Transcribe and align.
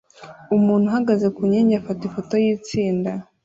Umuntu 0.55 0.85
uhagaze 0.87 1.27
ku 1.35 1.41
nkingi 1.49 1.73
afata 1.81 2.01
ifoto 2.05 2.33
yitsinda 2.43 3.11